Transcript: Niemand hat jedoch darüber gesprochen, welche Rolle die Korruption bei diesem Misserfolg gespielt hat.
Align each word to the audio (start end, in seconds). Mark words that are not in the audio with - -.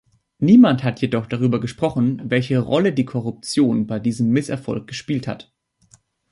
Niemand 0.39 0.83
hat 0.83 0.99
jedoch 1.01 1.27
darüber 1.27 1.59
gesprochen, 1.59 2.19
welche 2.25 2.57
Rolle 2.57 2.91
die 2.91 3.05
Korruption 3.05 3.85
bei 3.85 3.99
diesem 3.99 4.29
Misserfolg 4.29 4.87
gespielt 4.87 5.27
hat. 5.27 5.53